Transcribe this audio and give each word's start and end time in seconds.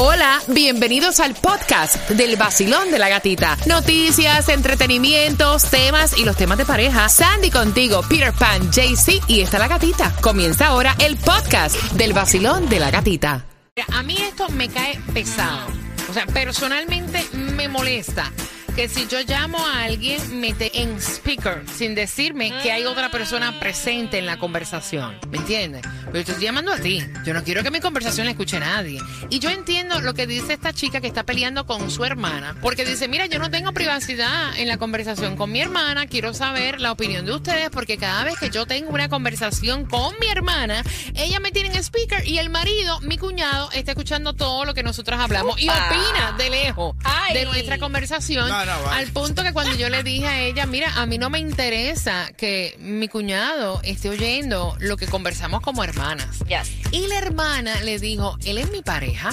Hola, 0.00 0.40
bienvenidos 0.46 1.18
al 1.18 1.34
podcast 1.34 2.10
del 2.10 2.36
vacilón 2.36 2.92
de 2.92 3.00
la 3.00 3.08
gatita. 3.08 3.56
Noticias, 3.66 4.48
entretenimientos, 4.48 5.68
temas 5.70 6.16
y 6.16 6.24
los 6.24 6.36
temas 6.36 6.56
de 6.56 6.64
pareja. 6.64 7.08
Sandy 7.08 7.50
contigo, 7.50 8.02
Peter 8.08 8.32
Pan, 8.32 8.70
JC 8.70 9.20
y 9.26 9.40
está 9.40 9.58
la 9.58 9.66
gatita. 9.66 10.14
Comienza 10.20 10.68
ahora 10.68 10.94
el 11.00 11.16
podcast 11.16 11.74
del 11.94 12.12
vacilón 12.12 12.68
de 12.68 12.78
la 12.78 12.92
gatita. 12.92 13.44
A 13.92 14.04
mí 14.04 14.16
esto 14.18 14.48
me 14.50 14.68
cae 14.68 15.00
pesado. 15.12 15.66
O 16.08 16.12
sea, 16.12 16.26
personalmente 16.26 17.26
me 17.32 17.66
molesta 17.66 18.30
que 18.78 18.88
si 18.88 19.08
yo 19.08 19.18
llamo 19.26 19.58
a 19.58 19.82
alguien, 19.82 20.38
mete 20.38 20.70
en 20.80 21.00
speaker 21.00 21.64
sin 21.68 21.96
decirme 21.96 22.52
que 22.62 22.70
hay 22.70 22.84
otra 22.84 23.10
persona 23.10 23.58
presente 23.58 24.18
en 24.18 24.26
la 24.26 24.38
conversación. 24.38 25.18
¿Me 25.30 25.38
entiendes? 25.38 25.82
Pero 26.12 26.20
yo 26.24 26.32
estoy 26.32 26.44
llamando 26.44 26.72
a 26.72 26.76
ti. 26.76 27.04
Yo 27.24 27.34
no 27.34 27.42
quiero 27.42 27.64
que 27.64 27.72
mi 27.72 27.80
conversación 27.80 28.26
la 28.26 28.30
escuche 28.30 28.60
nadie. 28.60 29.00
Y 29.30 29.40
yo 29.40 29.50
entiendo 29.50 30.00
lo 30.00 30.14
que 30.14 30.28
dice 30.28 30.52
esta 30.52 30.72
chica 30.72 31.00
que 31.00 31.08
está 31.08 31.24
peleando 31.24 31.66
con 31.66 31.90
su 31.90 32.04
hermana. 32.04 32.54
Porque 32.62 32.84
dice, 32.84 33.08
mira, 33.08 33.26
yo 33.26 33.40
no 33.40 33.50
tengo 33.50 33.72
privacidad 33.72 34.56
en 34.56 34.68
la 34.68 34.76
conversación 34.76 35.34
con 35.34 35.50
mi 35.50 35.60
hermana. 35.60 36.06
Quiero 36.06 36.32
saber 36.32 36.80
la 36.80 36.92
opinión 36.92 37.26
de 37.26 37.32
ustedes 37.32 37.70
porque 37.70 37.98
cada 37.98 38.22
vez 38.22 38.38
que 38.38 38.48
yo 38.48 38.64
tengo 38.64 38.90
una 38.90 39.08
conversación 39.08 39.86
con 39.86 40.14
mi 40.20 40.28
hermana, 40.28 40.84
ella 41.16 41.40
me 41.40 41.50
tiene 41.50 41.70
en 41.70 41.82
speaker 41.82 42.24
y 42.28 42.38
el 42.38 42.48
marido, 42.48 43.00
mi 43.00 43.18
cuñado, 43.18 43.72
está 43.72 43.90
escuchando 43.90 44.34
todo 44.34 44.64
lo 44.64 44.72
que 44.72 44.84
nosotros 44.84 45.18
hablamos 45.18 45.60
y 45.60 45.68
opina 45.68 46.36
de 46.38 46.50
lejos 46.50 46.94
de 47.32 47.44
nuestra 47.44 47.78
conversación. 47.78 48.48
No, 48.48 48.64
no, 48.64 48.67
Al 48.68 49.06
punto 49.08 49.42
que 49.42 49.52
cuando 49.52 49.74
yo 49.76 49.88
le 49.88 50.02
dije 50.02 50.26
a 50.26 50.40
ella, 50.40 50.66
mira, 50.66 50.92
a 50.96 51.06
mí 51.06 51.16
no 51.16 51.30
me 51.30 51.38
interesa 51.38 52.30
que 52.36 52.76
mi 52.78 53.08
cuñado 53.08 53.80
esté 53.82 54.10
oyendo 54.10 54.76
lo 54.78 54.96
que 54.96 55.06
conversamos 55.06 55.62
como 55.62 55.82
hermanas. 55.84 56.38
Yes. 56.46 56.70
Y 56.92 57.06
la 57.06 57.18
hermana 57.18 57.80
le 57.82 57.98
dijo, 57.98 58.36
él 58.44 58.58
es 58.58 58.70
mi 58.70 58.82
pareja. 58.82 59.30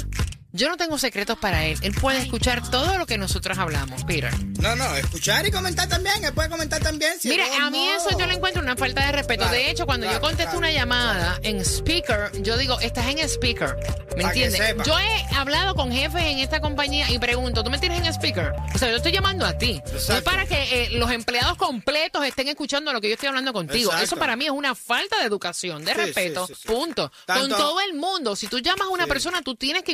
Yo 0.55 0.69
no 0.69 0.77
tengo 0.77 0.97
secretos 0.97 1.37
para 1.37 1.65
él. 1.65 1.77
Él 1.81 1.93
puede 1.99 2.19
escuchar 2.19 2.69
todo 2.71 2.97
lo 2.97 3.05
que 3.05 3.17
nosotros 3.17 3.57
hablamos, 3.57 4.05
Peter. 4.05 4.33
No, 4.59 4.75
no, 4.75 4.95
escuchar 4.95 5.45
y 5.45 5.51
comentar 5.51 5.87
también. 5.89 6.23
Él 6.23 6.33
puede 6.33 6.49
comentar 6.49 6.81
también. 6.81 7.19
si 7.19 7.27
Mira, 7.29 7.45
a 7.61 7.69
mí 7.69 7.85
no. 7.87 7.95
eso 7.97 8.17
yo 8.17 8.25
le 8.25 8.35
encuentro 8.35 8.61
una 8.61 8.75
falta 8.77 9.05
de 9.05 9.11
respeto. 9.11 9.41
Claro, 9.43 9.53
de 9.53 9.69
hecho, 9.69 9.85
cuando 9.85 10.09
yo 10.09 10.19
contesto 10.21 10.43
claro. 10.51 10.59
una 10.59 10.71
llamada 10.71 11.39
en 11.43 11.59
speaker, 11.59 12.31
yo 12.41 12.57
digo, 12.57 12.79
estás 12.79 13.05
en 13.07 13.19
speaker. 13.19 13.75
¿Me 14.15 14.23
entiendes? 14.23 14.61
Yo 14.85 14.97
he 14.97 15.35
hablado 15.35 15.75
con 15.75 15.91
jefes 15.91 16.23
en 16.23 16.39
esta 16.39 16.61
compañía 16.61 17.11
y 17.11 17.19
pregunto, 17.19 17.61
¿tú 17.63 17.69
me 17.69 17.77
tienes 17.77 17.99
en 17.99 18.05
speaker? 18.13 18.53
O 18.73 18.77
sea, 18.77 18.89
yo 18.89 18.95
estoy 18.95 19.11
llamando 19.11 19.45
a 19.45 19.57
ti. 19.57 19.81
No 20.07 20.15
es 20.15 20.21
para 20.23 20.45
que 20.45 20.85
eh, 20.85 20.89
los 20.91 21.11
empleados 21.11 21.57
completos 21.57 22.25
estén 22.25 22.47
escuchando 22.47 22.93
lo 22.93 23.01
que 23.01 23.09
yo 23.09 23.15
estoy 23.15 23.27
hablando 23.27 23.51
contigo. 23.51 23.89
Exacto. 23.91 24.05
Eso 24.05 24.15
para 24.15 24.37
mí 24.37 24.45
es 24.45 24.51
una 24.51 24.73
falta 24.73 25.19
de 25.19 25.25
educación, 25.25 25.83
de 25.83 25.91
Sí, 25.91 25.97
respeto. 25.97 26.47
sí, 26.47 26.53
sí, 26.55 26.61
sí. 26.61 26.67
Punto. 26.69 27.11
Con 27.27 27.49
todo 27.49 27.81
el 27.81 27.93
mundo. 27.93 28.37
Si 28.37 28.47
tú 28.47 28.59
llamas 28.59 28.87
a 28.87 28.91
una 28.91 29.05
persona, 29.05 29.41
tú 29.41 29.55
tienes 29.55 29.83
que 29.83 29.91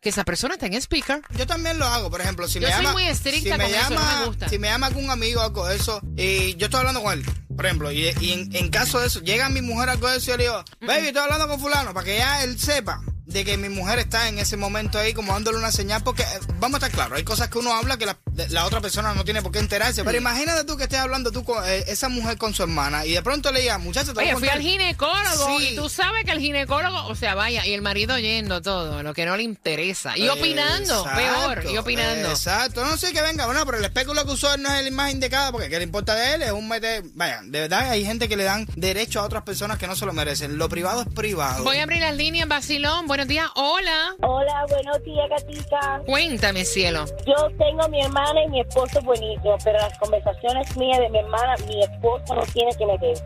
que 0.00 0.08
esa 0.08 0.24
persona 0.24 0.54
está 0.54 0.66
en 0.66 0.74
speaker. 0.74 1.22
Yo 1.36 1.46
también 1.46 1.78
lo 1.78 1.86
hago, 1.86 2.10
por 2.10 2.20
ejemplo, 2.20 2.46
si 2.48 2.54
Yo 2.60 2.68
me 2.68 2.74
soy 2.74 2.82
llama, 2.82 2.92
muy 2.92 3.04
estricta 3.08 3.52
si 3.54 3.58
me 3.58 3.66
eso, 3.70 3.90
no 3.90 3.96
llama, 3.96 4.20
me 4.20 4.26
gusta. 4.26 4.48
si 4.48 4.58
me 4.58 4.68
llama 4.68 4.86
algún 4.88 5.10
amigo 5.10 5.40
o 5.40 5.44
algo 5.44 5.66
de 5.66 5.76
eso, 5.76 6.00
y 6.16 6.54
yo 6.56 6.66
estoy 6.66 6.80
hablando 6.80 7.02
con 7.02 7.12
él, 7.12 7.24
por 7.56 7.66
ejemplo, 7.66 7.90
y, 7.92 8.08
y 8.20 8.32
en, 8.32 8.54
en 8.54 8.68
caso 8.70 9.00
de 9.00 9.06
eso, 9.08 9.20
llega 9.20 9.48
mi 9.48 9.62
mujer 9.62 9.88
algo 9.90 10.08
de 10.08 10.18
eso 10.18 10.26
y 10.26 10.28
yo 10.32 10.36
le 10.36 10.42
digo, 10.44 10.64
baby, 10.80 11.08
estoy 11.08 11.22
hablando 11.22 11.48
con 11.48 11.60
fulano, 11.60 11.92
para 11.94 12.04
que 12.04 12.16
ya 12.18 12.42
él 12.44 12.58
sepa 12.58 13.00
de 13.26 13.44
que 13.44 13.58
mi 13.58 13.68
mujer 13.68 13.98
está 13.98 14.28
en 14.28 14.38
ese 14.38 14.56
momento 14.56 14.98
ahí 14.98 15.12
como 15.12 15.32
dándole 15.34 15.58
una 15.58 15.70
señal, 15.70 16.02
porque 16.02 16.22
eh, 16.22 16.26
vamos 16.58 16.76
a 16.82 16.86
estar 16.86 16.90
claros, 16.90 17.18
hay 17.18 17.24
cosas 17.24 17.48
que 17.50 17.58
uno 17.58 17.74
habla 17.74 17.98
que 17.98 18.06
la, 18.06 18.14
de- 18.14 18.18
la 18.50 18.64
otra 18.66 18.80
persona 18.80 19.14
no 19.14 19.24
tiene 19.24 19.42
por 19.42 19.52
qué 19.52 19.58
enterarse, 19.58 20.04
pero 20.04 20.16
imagínate 20.18 20.64
tú 20.64 20.76
que 20.76 20.84
estés 20.84 20.98
hablando 20.98 21.30
tú 21.32 21.44
con 21.44 21.62
eh, 21.68 21.84
esa 21.88 22.08
mujer 22.08 22.38
con 22.38 22.54
su 22.54 22.62
hermana 22.62 23.04
y 23.06 23.12
de 23.12 23.22
pronto 23.22 23.50
le 23.52 23.60
digas, 23.60 23.80
muchacha, 23.80 24.06
te 24.08 24.12
voy 24.14 24.24
Oye, 24.24 24.32
a 24.32 24.34
fui 24.36 24.48
contar". 24.48 24.56
al 24.58 24.62
ginecólogo 24.62 25.58
Sí. 25.58 25.68
y 25.72 25.76
tú 25.76 25.88
sabes 25.88 26.24
que 26.24 26.30
el 26.32 26.40
ginecólogo, 26.40 27.06
o 27.06 27.14
sea, 27.14 27.34
vaya, 27.34 27.66
y 27.66 27.72
el 27.74 27.82
marido 27.82 28.14
oyendo 28.14 28.62
todo, 28.62 29.02
lo 29.02 29.14
que 29.14 29.26
no 29.26 29.36
le 29.36 29.42
interesa. 29.42 30.16
Y 30.16 30.28
opinando, 30.28 31.00
Exacto, 31.06 31.18
peor, 31.64 31.64
y 31.72 31.76
opinando. 31.78 32.30
Exacto, 32.30 32.84
no 32.84 32.96
sé 32.96 33.12
que 33.12 33.22
venga, 33.22 33.46
bueno, 33.46 33.64
pero 33.66 33.78
el 33.78 33.84
especulo 33.84 34.24
que 34.24 34.32
usó 34.32 34.52
él 34.54 34.62
no 34.62 34.72
es 34.74 34.86
el 34.86 34.92
más 34.92 35.12
indicado 35.12 35.52
porque 35.52 35.68
¿qué 35.68 35.78
le 35.78 35.84
importa 35.84 36.14
de 36.14 36.34
él? 36.34 36.42
Es 36.42 36.52
un 36.52 36.68
mete. 36.68 37.02
Vaya, 37.14 37.40
de 37.44 37.60
verdad 37.60 37.90
hay 37.90 38.04
gente 38.04 38.28
que 38.28 38.36
le 38.36 38.44
dan 38.44 38.66
derecho 38.76 39.20
a 39.20 39.24
otras 39.24 39.42
personas 39.42 39.78
que 39.78 39.86
no 39.86 39.96
se 39.96 40.06
lo 40.06 40.12
merecen. 40.12 40.58
Lo 40.58 40.68
privado 40.68 41.02
es 41.02 41.08
privado. 41.08 41.64
Voy 41.64 41.78
a 41.78 41.82
abrir 41.84 42.00
las 42.00 42.14
líneas 42.16 42.42
en 42.44 42.48
Basilón. 42.48 43.06
Buenos 43.06 43.26
días, 43.28 43.48
hola. 43.54 44.14
Hola, 44.20 44.64
buenos 44.68 45.02
días, 45.04 45.26
gatita. 45.30 46.00
Cuéntame, 46.06 46.64
cielo. 46.64 47.04
Yo 47.26 47.34
tengo 47.58 47.88
mi 47.88 48.02
hermana 48.02 48.27
y 48.36 48.48
mi 48.48 48.60
esposo 48.60 49.00
buenísimo, 49.02 49.56
pero 49.64 49.78
las 49.78 49.98
conversaciones 49.98 50.76
mías 50.76 50.98
de 50.98 51.08
mi 51.08 51.18
hermana, 51.18 51.54
mi 51.66 51.82
esposo 51.82 52.34
no 52.34 52.42
tiene 52.52 52.74
que 52.76 52.86
meter. 52.86 53.16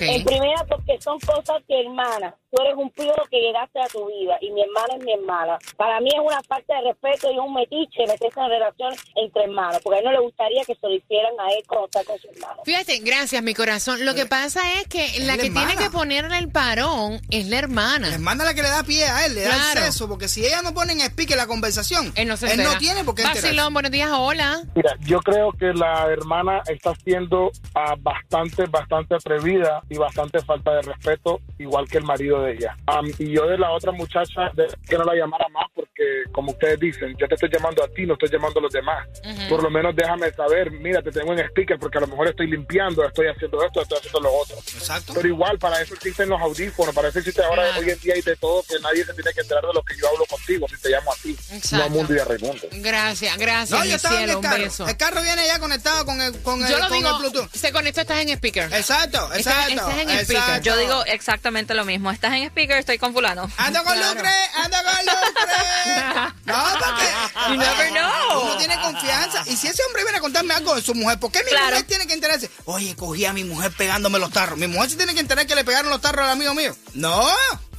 En 0.00 0.24
primera, 0.24 0.64
porque 0.68 1.00
son 1.00 1.18
cosas 1.20 1.62
que 1.66 1.80
hermana. 1.80 2.34
Tú 2.50 2.62
eres 2.62 2.74
un 2.76 2.90
primo 2.90 3.12
que 3.30 3.40
llegaste 3.40 3.78
a 3.78 3.86
tu 3.88 4.06
vida 4.06 4.38
y 4.40 4.50
mi 4.52 4.62
hermana 4.62 4.94
es 4.96 5.04
mi 5.04 5.12
hermana. 5.12 5.58
Para 5.76 6.00
mí 6.00 6.08
es 6.08 6.20
una 6.20 6.40
falta 6.48 6.76
de 6.76 6.92
respeto 6.92 7.30
y 7.30 7.36
un 7.38 7.52
metiche 7.52 8.06
meterse 8.06 8.40
en 8.40 8.48
relaciones 8.48 9.00
entre 9.16 9.44
hermanos, 9.44 9.80
porque 9.84 9.96
a 9.96 9.98
él 10.00 10.04
no 10.06 10.12
le 10.12 10.20
gustaría 10.20 10.64
que 10.64 10.74
se 10.74 10.88
lo 10.88 10.94
hicieran 10.94 11.32
a 11.38 11.48
él 11.52 11.62
cuando 11.66 11.86
está 11.86 12.04
con 12.04 12.18
su 12.18 12.28
hermano. 12.28 12.62
Fíjate, 12.64 12.98
gracias, 13.00 13.42
mi 13.42 13.52
corazón. 13.54 14.04
Lo 14.06 14.14
que 14.14 14.24
pasa 14.24 14.60
es 14.80 14.86
que 14.88 15.20
la 15.20 15.26
la 15.26 15.32
que 15.36 15.42
tiene 15.50 15.60
hermana. 15.60 15.76
que 15.82 15.90
ponerle 15.90 16.38
el 16.38 16.50
parón 16.50 17.20
es 17.30 17.44
la 17.46 17.50
La 17.50 17.58
hermana. 17.58 18.08
hermana 18.14 18.44
es 18.44 18.48
la 18.48 18.54
que 18.54 18.62
le 18.62 18.68
da 18.70 18.82
pie 18.82 19.04
a 19.04 19.26
él, 19.26 19.34
le 19.34 19.42
da 19.42 19.54
acceso, 19.72 20.08
porque 20.08 20.28
si 20.28 20.44
ella 20.46 20.62
no 20.62 20.72
pone 20.72 20.92
en 20.94 21.00
speaker 21.00 21.36
la 21.36 21.46
conversación, 21.46 22.12
Él 22.16 22.28
no 22.28 22.36
se 22.38 22.46
entera. 22.50 22.78
tiene 22.78 23.04
por 23.04 23.14
qué 23.14 23.22
enterarse. 23.22 23.48
Basilón, 23.48 23.74
buenos 23.74 23.90
días, 23.90 24.10
hola. 24.12 24.62
Mira, 24.74 24.94
yo 25.00 25.18
creo 25.20 25.52
que 25.52 25.66
la 25.74 26.06
hermana 26.10 26.62
está 26.68 26.94
siendo 27.04 27.50
ah, 27.74 27.94
bastante, 27.98 28.64
bastante 28.66 29.14
atrevida 29.16 29.77
y 29.88 29.98
bastante 29.98 30.40
falta 30.40 30.74
de 30.74 30.82
respeto, 30.82 31.40
igual 31.58 31.88
que 31.88 31.98
el 31.98 32.04
marido 32.04 32.42
de 32.42 32.52
ella. 32.52 32.76
Am, 32.86 33.06
y 33.18 33.30
yo 33.30 33.46
de 33.46 33.58
la 33.58 33.70
otra 33.70 33.92
muchacha, 33.92 34.50
de 34.54 34.66
que 34.88 34.96
no 34.96 35.04
la 35.04 35.14
llamara 35.14 35.48
más, 35.48 35.66
porque 35.74 35.87
como 36.32 36.52
ustedes 36.52 36.78
dicen, 36.80 37.16
yo 37.18 37.26
te 37.28 37.34
estoy 37.34 37.50
llamando 37.52 37.82
a 37.84 37.88
ti, 37.88 38.06
no 38.06 38.14
estoy 38.14 38.28
llamando 38.30 38.60
a 38.60 38.62
los 38.62 38.72
demás. 38.72 39.06
Por 39.48 39.62
lo 39.62 39.70
menos 39.70 39.94
déjame 39.96 40.30
saber, 40.32 40.70
mira, 40.70 41.02
te 41.02 41.10
tengo 41.10 41.32
en 41.32 41.40
speaker, 41.46 41.78
porque 41.78 41.98
a 41.98 42.02
lo 42.02 42.06
mejor 42.06 42.28
estoy 42.28 42.46
limpiando, 42.48 43.04
estoy 43.06 43.26
haciendo 43.28 43.62
esto, 43.64 43.82
estoy 43.82 43.98
haciendo 43.98 44.20
lo 44.20 44.32
otro. 44.32 44.56
Exacto. 44.58 45.12
Pero 45.14 45.28
igual, 45.28 45.58
para 45.58 45.80
eso 45.82 45.94
existen 45.94 46.28
los 46.28 46.40
audífonos, 46.40 46.94
para 46.94 47.08
eso 47.08 47.18
existe 47.18 47.42
ahora, 47.42 47.64
Claro. 47.64 47.80
hoy 47.80 47.90
en 47.90 48.00
día 48.00 48.16
y 48.16 48.22
de 48.22 48.36
todo, 48.36 48.62
que 48.68 48.78
nadie 48.80 49.04
se 49.04 49.12
tiene 49.14 49.32
que 49.34 49.40
enterar 49.40 49.64
de 49.66 49.72
lo 49.74 49.82
que 49.82 49.96
yo 49.96 50.08
hablo 50.08 50.24
contigo, 50.26 50.66
si 50.68 50.76
te 50.80 50.90
llamo 50.90 51.12
a 51.12 51.16
ti, 51.16 51.36
no 51.50 51.56
Exacto. 51.56 51.84
a 51.84 51.88
Mundo 51.88 52.14
y 52.14 52.18
a 52.18 52.24
Raimundo. 52.24 52.68
Gracias, 52.72 53.36
gracias, 53.38 53.70
No, 53.78 53.84
yo 53.84 53.96
estaba 53.96 54.22
en 54.22 54.30
el 54.30 54.36
un 54.36 54.42
carro. 54.42 54.62
beso. 54.62 54.86
El 54.88 54.96
carro 54.96 55.22
viene 55.22 55.46
ya 55.46 55.58
conectado 55.58 56.04
con 56.04 56.20
el, 56.22 56.40
con 56.42 56.62
el, 56.64 56.70
Yo 56.70 56.78
lo 56.78 56.88
con 56.88 56.96
digo, 56.98 57.10
el 57.10 57.16
Bluetooth. 57.18 57.50
se 57.54 57.72
conectó, 57.72 58.00
estás 58.02 58.18
en 58.20 58.28
speaker. 58.30 58.64
Exacto, 58.72 59.18
Estás- 59.34 59.38
exacto. 59.38 59.72
estás 59.72 59.98
en 59.98 60.08
speaker. 60.10 60.36
exacto. 60.36 60.62
Yo 60.62 60.76
digo 60.76 61.04
exactamente 61.06 61.74
lo 61.74 61.84
mismo. 61.84 62.10
Estás 62.10 62.32
en 62.34 62.44
speaker, 62.44 62.76
estoy 62.78 62.98
con 62.98 63.12
fulano. 63.12 63.50
Ando 63.56 63.82
con 63.84 63.94
Claro. 63.94 64.14
Lucre, 64.14 64.30
ando 64.56 64.76
con 64.76 65.06
Lucre. 65.06 65.87
No, 66.48 66.64
porque. 66.78 67.04
You 67.50 67.56
never 67.56 67.90
know. 67.92 68.42
Uno 68.44 68.56
tiene 68.58 68.76
confianza. 68.80 69.42
Y 69.46 69.56
si 69.56 69.68
ese 69.68 69.82
hombre 69.86 70.02
viene 70.02 70.18
a 70.18 70.20
contarme 70.20 70.54
algo 70.54 70.74
de 70.74 70.82
su 70.82 70.94
mujer, 70.94 71.18
¿por 71.20 71.30
qué 71.30 71.42
mi 71.44 71.50
Claro. 71.50 71.70
mujer 71.70 71.86
tiene 71.86 72.06
que 72.06 72.14
enterarse? 72.14 72.50
Oye, 72.64 72.94
cogí 72.96 73.24
a 73.24 73.32
mi 73.32 73.44
mujer 73.44 73.72
pegándome 73.76 74.18
los 74.18 74.30
tarros. 74.30 74.58
Mi 74.58 74.66
mujer 74.66 74.90
se 74.90 74.96
tiene 74.96 75.14
que 75.14 75.20
enterar 75.20 75.46
que 75.46 75.54
le 75.54 75.64
pegaron 75.64 75.90
los 75.90 76.00
tarros 76.00 76.24
al 76.24 76.30
amigo 76.32 76.54
mío. 76.54 76.74
No, 76.94 77.22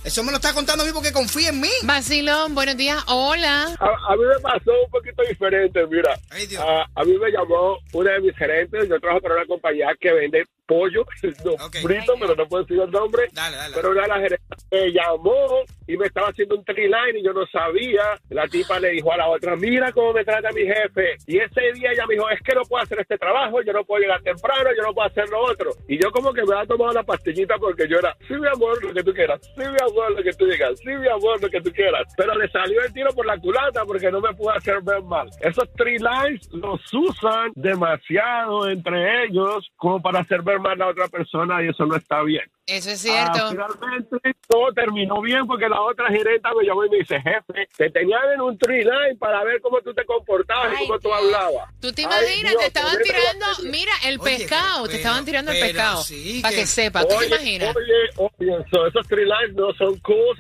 eso 0.04 0.24
me 0.24 0.32
lo 0.32 0.38
está 0.38 0.54
contando 0.54 0.84
a 0.84 0.88
mí 0.88 0.94
porque 0.94 1.12
confía 1.12 1.50
en 1.50 1.60
mí. 1.60 1.70
Basilón, 1.84 2.56
buenos 2.56 2.78
días, 2.78 3.04
hola. 3.08 3.64
A, 3.80 4.14
a 4.14 4.16
mí 4.16 4.24
me 4.24 4.40
pasó 4.40 4.72
un 4.86 4.90
poquito 4.92 5.22
diferente, 5.30 5.86
mira. 5.88 6.18
Ay, 6.32 6.48
Dios. 6.48 6.64
A, 6.64 6.84
a 7.00 7.04
mí 7.04 7.14
me 7.18 7.30
llamó 7.32 7.78
una 7.94 8.12
de 8.14 8.22
mis 8.22 8.36
gerentes, 8.38 8.88
yo 8.90 9.00
trabajo 9.00 9.22
para 9.22 9.36
una 9.36 9.46
compañía 9.46 9.88
que 10.00 10.12
vende 10.14 10.46
pollo, 10.70 11.04
no, 11.46 11.52
Ok. 11.66 11.78
frito, 11.82 12.14
pero 12.20 12.36
no 12.36 12.48
puedo 12.48 12.64
decir 12.64 12.80
el 12.80 12.92
nombre. 12.92 13.24
Dale, 13.34 13.58
dale. 13.58 13.74
Pero 13.76 13.90
una 13.92 14.02
de 14.04 14.08
las 14.08 14.18
gerentes 14.20 14.66
me 14.72 14.92
llamó 14.94 15.64
y 15.88 15.98
me 15.98 16.06
estaba 16.06 16.28
haciendo 16.28 16.56
un 16.56 16.64
tree 16.64 16.88
line 16.88 17.20
y 17.20 17.24
yo 17.24 17.34
no 17.34 17.46
sabía. 17.48 18.04
La 18.30 18.48
tipa 18.48 18.80
le 18.80 18.92
dijo 18.92 19.12
a 19.12 19.18
la 19.18 19.28
otra, 19.28 19.56
mira 19.56 19.92
cómo 19.92 20.14
me 20.14 20.24
trata 20.24 20.52
mi 20.52 20.62
jefe. 20.62 21.16
Y 21.26 21.40
ese 21.40 21.74
día 21.74 21.92
ella 21.92 22.06
me 22.08 22.14
dijo, 22.14 22.30
es 22.30 22.40
que 22.42 22.54
no 22.54 22.62
puedo 22.70 22.84
hacer 22.84 23.00
este 23.00 23.18
trabajo, 23.18 23.62
yo 23.64 23.74
no 23.74 23.84
puedo 23.84 24.02
llegar 24.02 24.22
temprano, 24.22 24.70
yo 24.78 24.84
no 24.84 24.94
puedo 24.94 25.08
hacer 25.08 25.28
lo 25.30 25.42
otro. 25.44 25.72
Y 25.88 25.98
yo 26.02 26.12
como 26.12 26.32
que 26.32 26.44
me 26.44 26.54
había 26.56 26.68
tomado 26.68 26.94
la 26.94 27.04
pastillita 27.04 27.56
porque 27.58 27.88
yo 27.88 27.98
era, 27.98 28.16
sí 28.28 28.36
mi 28.36 28.48
amor, 28.48 28.84
lo 28.84 28.94
que 28.94 29.04
tú 29.04 29.12
quieras, 29.14 29.42
sí 29.42 29.62
mi 29.62 29.78
amor, 29.90 30.12
lo 30.16 30.22
que 30.24 30.34
tú 30.34 30.46
digas, 30.46 30.80
sí 30.80 30.90
mi 30.90 31.08
amor, 31.08 31.42
lo 31.42 31.50
que 31.50 31.62
tú 31.62 31.72
quieras. 31.72 32.04
Pero 32.16 32.36
le 32.36 32.48
salió 32.50 32.80
el 32.84 32.94
tiro 32.94 33.10
por 33.14 33.26
la 33.26 33.38
culata 33.40 33.84
porque 33.86 34.12
no 34.12 34.22
me 34.22 34.34
pudo 34.36 34.52
hacer 34.52 34.82
ver 34.84 35.02
mal. 35.04 35.28
Esos 35.42 35.68
tree 35.74 35.98
lines 35.98 36.48
los 36.54 36.80
usan 36.94 37.52
demasiado 37.56 38.70
entre 38.70 39.26
ellos 39.26 39.68
como 39.78 40.02
para 40.02 40.20
hacer 40.20 40.42
ver 40.44 40.59
mal 40.60 40.82
a 40.82 40.88
otra 40.88 41.08
persona 41.08 41.64
y 41.64 41.70
eso 41.70 41.86
no 41.86 41.96
está 41.96 42.22
bien. 42.24 42.44
Eso 42.66 42.92
es 42.92 43.00
cierto. 43.02 43.40
Ah, 43.46 43.48
finalmente 43.50 44.18
todo 44.48 44.72
terminó 44.74 45.22
bien 45.22 45.48
porque 45.48 45.68
la 45.68 45.82
otra 45.82 46.08
gerenta 46.10 46.50
me 46.54 46.66
llamó 46.68 46.86
y 46.86 46.90
me 46.90 46.98
dice, 46.98 47.20
jefe, 47.22 47.68
te 47.76 47.90
tenían 47.90 48.22
en 48.36 48.42
un 48.42 48.58
tree 48.58 48.84
line 48.84 49.16
para 49.20 49.44
ver 49.44 49.60
cómo 49.62 49.80
tú 49.82 49.94
te 49.94 50.06
comportabas 50.06 50.68
Ay, 50.78 50.84
y 50.84 50.88
cómo 50.88 51.00
tú 51.00 51.14
hablabas. 51.14 51.70
Tú 51.82 51.92
te 51.92 52.02
Ay, 52.04 52.06
imaginas, 52.08 52.52
Dios, 52.52 52.62
te 52.62 52.68
estaban 52.68 52.98
tirando, 53.04 53.46
mira, 53.72 53.92
el 54.06 54.20
Oye, 54.20 54.38
pescado, 54.38 54.82
pero- 54.84 54.90
te 54.92 54.96
estaban 54.98 55.26
tirando 55.26 55.52
el 55.52 55.60
pescado. 55.60 56.04
sí 56.04 56.40
para 56.44 56.54
que- 56.54 56.62
que 56.62 56.68
sepa, 56.68 57.02
¿tú 57.02 57.08
te 57.10 57.16
Oye, 57.16 57.28
imaginas? 57.28 57.76
oye, 57.76 58.30
oye, 58.40 58.66
so, 58.72 58.86
esos 58.88 59.08
tree 59.08 59.26
lines 59.26 59.56
no 59.56 59.74
son 59.74 59.98
cool. 60.00 60.38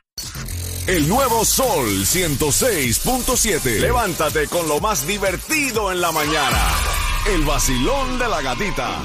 El 0.87 1.07
nuevo 1.07 1.45
Sol 1.45 2.03
106.7. 2.03 3.79
Levántate 3.79 4.47
con 4.47 4.67
lo 4.67 4.79
más 4.79 5.05
divertido 5.05 5.91
en 5.91 6.01
la 6.01 6.11
mañana. 6.11 6.67
El 7.27 7.43
vacilón 7.43 8.17
de 8.17 8.27
la 8.27 8.41
gatita. 8.41 8.99